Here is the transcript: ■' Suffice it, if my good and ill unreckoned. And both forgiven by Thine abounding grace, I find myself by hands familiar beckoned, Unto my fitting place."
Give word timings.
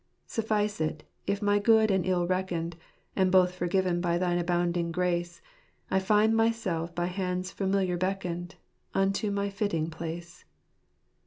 ■' 0.01 0.03
Suffice 0.25 0.81
it, 0.81 1.03
if 1.27 1.43
my 1.43 1.59
good 1.59 1.91
and 1.91 2.07
ill 2.07 2.23
unreckoned. 2.23 2.75
And 3.15 3.31
both 3.31 3.53
forgiven 3.53 4.01
by 4.01 4.17
Thine 4.17 4.39
abounding 4.39 4.91
grace, 4.91 5.43
I 5.91 5.99
find 5.99 6.35
myself 6.35 6.95
by 6.95 7.05
hands 7.05 7.51
familiar 7.51 7.97
beckoned, 7.97 8.55
Unto 8.95 9.29
my 9.29 9.51
fitting 9.51 9.91
place." 9.91 10.43